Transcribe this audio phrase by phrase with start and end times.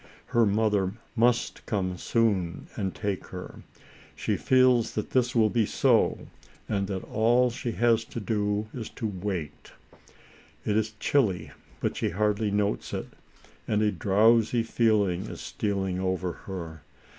[0.25, 3.61] Her mother must come soon and take her.
[4.15, 6.25] She feels that this will be so,
[6.67, 9.73] and that all she has to do is to wait.
[10.65, 11.51] It is chilly,
[11.81, 13.09] but she hardly notes it,
[13.67, 16.81] and a drowsy feeling is stealing over her.